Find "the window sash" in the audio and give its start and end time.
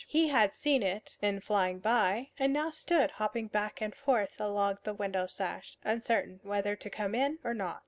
4.83-5.77